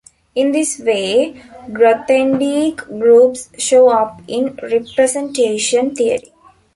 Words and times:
In 0.33 0.51
this 0.51 0.79
way 0.79 1.43
Grothendieck 1.71 2.77
groups 2.99 3.49
show 3.59 3.89
up 3.91 4.19
in 4.27 4.57
representation 4.63 5.93
theory. 5.93 6.33